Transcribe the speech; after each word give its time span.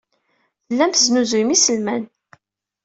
Tellam 0.67 0.91
tesnuzuyem 0.91 1.51
iselman. 1.55 2.03